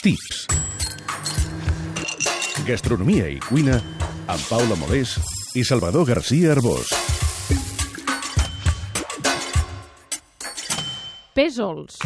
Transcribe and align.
Tips. 0.00 0.46
Gastronomia 2.64 3.26
i 3.28 3.36
cuina 3.44 3.74
amb 4.32 4.46
Paula 4.48 4.78
Molés 4.80 5.12
i 5.52 5.64
Salvador 5.68 6.06
García 6.08 6.54
Arbós. 6.54 6.88
Pèsols. 11.36 12.00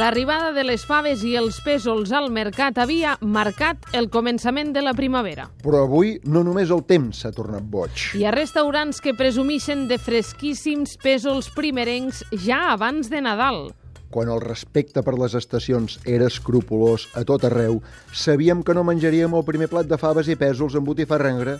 L'arribada 0.00 0.54
de 0.56 0.62
les 0.64 0.80
faves 0.88 1.20
i 1.28 1.34
els 1.36 1.58
pèsols 1.60 2.08
al 2.16 2.30
mercat 2.32 2.78
havia 2.80 3.18
marcat 3.20 3.82
el 3.98 4.06
començament 4.08 4.70
de 4.72 4.80
la 4.80 4.94
primavera. 4.96 5.44
Però 5.60 5.82
avui 5.84 6.14
no 6.24 6.40
només 6.46 6.72
el 6.72 6.80
temps 6.88 7.20
s'ha 7.20 7.32
tornat 7.36 7.66
boig. 7.68 8.06
Hi 8.16 8.24
ha 8.24 8.32
restaurants 8.32 9.02
que 9.04 9.12
presumixen 9.18 9.82
de 9.90 9.98
fresquíssims 10.00 10.96
pèsols 11.04 11.50
primerencs 11.52 12.22
ja 12.46 12.62
abans 12.70 13.12
de 13.12 13.20
Nadal. 13.28 13.60
Quan 14.08 14.32
el 14.32 14.40
respecte 14.40 15.04
per 15.04 15.18
les 15.20 15.36
estacions 15.36 15.98
era 16.08 16.32
escrupulós 16.32 17.10
a 17.12 17.26
tot 17.28 17.44
arreu, 17.44 17.82
sabíem 18.08 18.64
que 18.64 18.72
no 18.72 18.86
menjaríem 18.88 19.36
el 19.36 19.44
primer 19.44 19.68
plat 19.68 19.90
de 19.90 20.00
faves 20.00 20.32
i 20.32 20.40
pèsols 20.40 20.80
amb 20.80 20.88
botifarrengre 20.88 21.58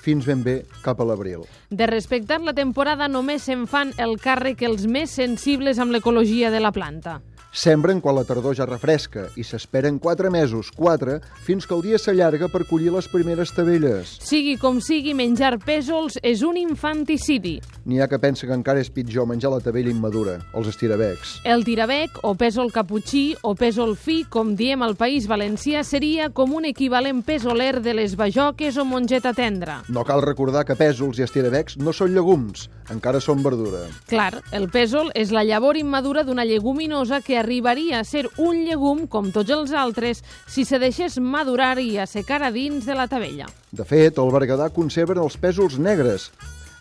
fins 0.00 0.24
ben 0.24 0.40
bé 0.40 0.62
cap 0.80 1.02
a 1.02 1.04
l'abril. 1.04 1.44
De 1.68 1.92
respectar 1.92 2.40
la 2.40 2.56
temporada 2.56 3.04
només 3.04 3.44
se'n 3.44 3.68
fan 3.68 3.92
el 4.00 4.16
càrrec 4.16 4.64
els 4.64 4.88
més 4.88 5.12
sensibles 5.12 5.76
amb 5.82 5.92
l'ecologia 5.92 6.48
de 6.48 6.64
la 6.64 6.72
planta. 6.72 7.20
Sembren 7.56 8.02
quan 8.04 8.12
la 8.18 8.26
tardor 8.28 8.52
ja 8.52 8.66
refresca 8.68 9.30
i 9.40 9.42
s'esperen 9.46 9.96
4 9.96 10.28
mesos, 10.28 10.68
4, 10.76 11.14
fins 11.46 11.64
que 11.64 11.72
el 11.72 11.80
dia 11.86 11.96
s'allarga 11.96 12.50
per 12.52 12.66
collir 12.68 12.90
les 12.92 13.06
primeres 13.08 13.54
tabelles. 13.56 14.10
Sigui 14.20 14.58
com 14.60 14.76
sigui, 14.84 15.14
menjar 15.16 15.54
pèsols 15.64 16.18
és 16.20 16.42
un 16.44 16.58
infanticidi. 16.60 17.54
N'hi 17.88 18.02
ha 18.02 18.10
que 18.12 18.18
pensa 18.20 18.44
que 18.44 18.52
encara 18.52 18.82
és 18.84 18.90
pitjor 18.92 19.24
menjar 19.30 19.54
la 19.54 19.62
tabella 19.64 19.88
immadura, 19.88 20.34
els 20.52 20.68
estirabecs. 20.68 21.38
El 21.48 21.64
tirabec, 21.64 22.20
o 22.28 22.34
pèsol 22.36 22.68
caputxí, 22.74 23.24
o 23.40 23.54
pèsol 23.56 23.96
fi, 23.96 24.18
com 24.28 24.52
diem 24.58 24.84
al 24.84 24.98
País 25.00 25.24
Valencià, 25.24 25.80
seria 25.80 26.28
com 26.28 26.52
un 26.52 26.68
equivalent 26.68 27.24
pèsoler 27.24 27.80
de 27.80 27.96
les 27.96 28.18
bajoques 28.20 28.76
o 28.76 28.84
mongeta 28.84 29.32
tendra. 29.32 29.78
No 29.88 30.04
cal 30.04 30.20
recordar 30.20 30.66
que 30.68 30.76
pèsols 30.76 31.22
i 31.22 31.24
estirabecs 31.24 31.80
no 31.80 31.96
són 31.96 32.12
llegums, 32.12 32.68
encara 32.92 33.24
són 33.24 33.40
verdura. 33.40 33.86
Clar, 34.12 34.42
el 34.52 34.68
pèsol 34.68 35.08
és 35.16 35.32
la 35.32 35.46
llavor 35.46 35.80
immadura 35.80 36.26
d'una 36.26 36.44
lleguminosa 36.44 37.24
que 37.24 37.45
arribaria 37.46 38.00
a 38.00 38.04
ser 38.04 38.26
un 38.42 38.64
llegum 38.66 39.06
com 39.06 39.30
tots 39.30 39.54
els 39.54 39.72
altres 39.72 40.22
si 40.50 40.66
se 40.66 40.80
deixés 40.82 41.20
madurar 41.22 41.78
i 41.78 41.96
assecar 42.02 42.42
a 42.42 42.50
dins 42.50 42.84
de 42.84 42.98
la 42.98 43.06
tabella. 43.08 43.46
De 43.70 43.86
fet, 43.86 44.18
al 44.18 44.34
Berguedà 44.34 44.68
conserven 44.74 45.22
els 45.22 45.38
pèsols 45.38 45.78
negres. 45.78 46.30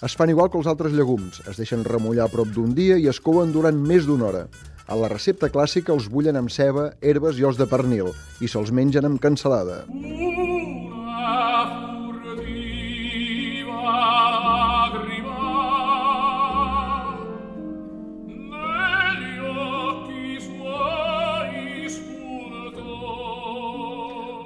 Es 0.03 0.17
fan 0.17 0.29
igual 0.33 0.49
que 0.51 0.59
els 0.59 0.67
altres 0.67 0.93
llegums, 0.93 1.41
es 1.47 1.57
deixen 1.61 1.85
remullar 1.85 2.25
a 2.27 2.33
prop 2.33 2.49
d'un 2.51 2.73
dia 2.75 2.97
i 2.97 3.07
es 3.07 3.21
couen 3.21 3.53
durant 3.53 3.77
més 3.77 4.09
d'una 4.09 4.27
hora. 4.27 4.43
A 4.85 4.97
la 4.99 5.09
recepta 5.09 5.49
clàssica 5.49 5.93
els 5.95 6.09
bullen 6.13 6.37
amb 6.37 6.51
ceba, 6.53 6.91
herbes 7.01 7.39
i 7.41 7.47
os 7.47 7.57
de 7.57 7.65
pernil 7.69 8.11
i 8.41 8.49
se'ls 8.51 8.73
mengen 8.75 9.07
amb 9.09 9.21
cansalada. 9.21 9.85
Una 9.89 11.65
furtiva 11.65 11.84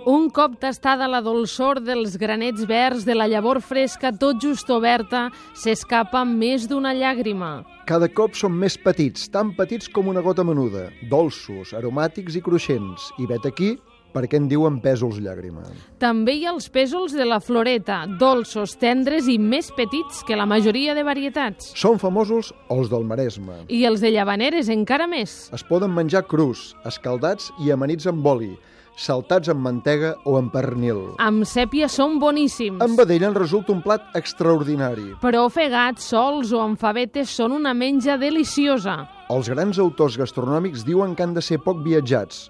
Un 0.10 0.32
cop 0.34 0.56
tastada 0.58 1.06
la 1.06 1.20
dolçor 1.22 1.78
dels 1.86 2.16
granets 2.18 2.64
verds 2.66 3.04
de 3.06 3.14
la 3.14 3.28
llavor 3.30 3.60
fresca 3.62 4.10
tot 4.10 4.40
just 4.42 4.72
oberta, 4.74 5.28
s'escapa 5.54 6.24
més 6.26 6.66
d'una 6.72 6.96
llàgrima. 6.98 7.50
Cada 7.86 8.10
cop 8.10 8.34
són 8.34 8.56
més 8.58 8.74
petits, 8.82 9.28
tan 9.30 9.52
petits 9.54 9.92
com 9.94 10.10
una 10.10 10.23
gota 10.26 10.42
menuda, 10.42 10.88
dolços, 11.11 11.76
aromàtics 11.78 12.39
i 12.39 12.42
cruixents. 12.42 13.11
I 13.22 13.30
vet 13.30 13.45
aquí 13.45 13.76
perquè 14.14 14.39
en 14.39 14.47
diuen 14.49 14.80
pèsols 14.83 15.20
llàgrima. 15.23 15.65
També 16.02 16.37
hi 16.37 16.45
ha 16.47 16.53
els 16.55 16.70
pèsols 16.73 17.14
de 17.17 17.27
la 17.27 17.39
floreta, 17.43 18.02
dolços, 18.20 18.77
tendres 18.80 19.27
i 19.30 19.37
més 19.39 19.71
petits 19.75 20.23
que 20.27 20.37
la 20.39 20.47
majoria 20.49 20.95
de 20.97 21.05
varietats. 21.08 21.73
Són 21.80 21.99
famosos 22.02 22.53
els 22.73 22.89
del 22.92 23.05
Maresme. 23.05 23.64
I 23.67 23.86
els 23.89 24.02
de 24.02 24.14
llavaneres 24.15 24.71
encara 24.73 25.08
més. 25.08 25.49
Es 25.55 25.65
poden 25.67 25.93
menjar 25.93 26.25
crus, 26.27 26.73
escaldats 26.89 27.52
i 27.64 27.71
amanits 27.75 28.09
amb 28.09 28.25
oli, 28.27 28.53
saltats 28.99 29.49
amb 29.49 29.64
mantega 29.64 30.14
o 30.27 30.36
amb 30.39 30.52
pernil. 30.53 30.99
Amb 31.23 31.47
sèpia 31.47 31.87
són 31.91 32.20
boníssims. 32.20 32.81
Amb 32.83 32.99
vedella 32.99 33.30
en 33.31 33.37
resulta 33.37 33.73
un 33.73 33.81
plat 33.86 34.11
extraordinari. 34.20 35.14
Però 35.23 35.45
ofegats, 35.47 36.09
sols 36.11 36.53
o 36.53 36.61
amb 36.64 36.80
favetes 36.80 37.31
són 37.31 37.55
una 37.55 37.73
menja 37.73 38.17
deliciosa. 38.20 38.99
Els 39.30 39.49
grans 39.52 39.80
autors 39.80 40.17
gastronòmics 40.20 40.83
diuen 40.87 41.15
que 41.15 41.23
han 41.23 41.36
de 41.37 41.43
ser 41.45 41.61
poc 41.64 41.83
viatjats, 41.86 42.47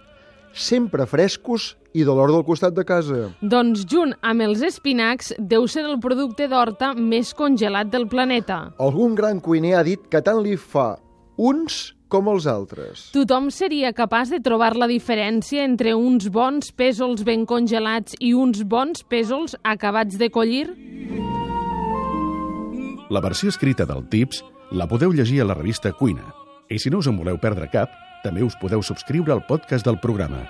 sempre 0.53 1.05
frescos 1.09 1.75
i 1.93 2.03
de 2.05 2.13
l'hora 2.13 2.33
del 2.35 2.45
costat 2.45 2.75
de 2.77 2.85
casa. 2.85 3.29
Doncs 3.41 3.85
junt 3.89 4.13
amb 4.21 4.45
els 4.45 4.61
espinacs 4.65 5.33
deu 5.39 5.67
ser 5.67 5.85
el 5.89 5.99
producte 6.01 6.47
d'horta 6.49 6.93
més 6.93 7.33
congelat 7.33 7.89
del 7.93 8.07
planeta. 8.09 8.69
Algun 8.77 9.15
gran 9.17 9.39
cuiner 9.41 9.77
ha 9.79 9.85
dit 9.85 10.09
que 10.11 10.21
tant 10.21 10.43
li 10.45 10.57
fa 10.57 10.93
uns 11.38 11.95
com 12.09 12.27
els 12.31 12.47
altres. 12.49 13.07
Tothom 13.13 13.49
seria 13.53 13.93
capaç 13.93 14.33
de 14.33 14.41
trobar 14.43 14.73
la 14.77 14.89
diferència 14.89 15.63
entre 15.63 15.93
uns 15.95 16.27
bons 16.33 16.73
pèsols 16.73 17.23
ben 17.25 17.45
congelats 17.49 18.17
i 18.19 18.33
uns 18.33 18.65
bons 18.65 19.05
pèsols 19.05 19.55
acabats 19.63 20.17
de 20.17 20.29
collir? 20.33 20.65
La 23.09 23.21
versió 23.21 23.49
escrita 23.49 23.88
del 23.89 24.03
Tips 24.09 24.43
la 24.71 24.85
podeu 24.89 25.13
llegir 25.13 25.41
a 25.41 25.47
la 25.49 25.57
revista 25.57 25.93
Cuina. 25.93 26.27
I 26.69 26.77
si 26.77 26.91
no 26.93 26.99
us 27.01 27.07
en 27.09 27.17
voleu 27.17 27.39
perdre 27.41 27.69
cap, 27.73 27.93
també 28.24 28.44
us 28.46 28.57
podeu 28.59 28.84
subscriure 28.84 29.34
al 29.35 29.46
podcast 29.46 29.85
del 29.85 30.00
programa. 30.00 30.46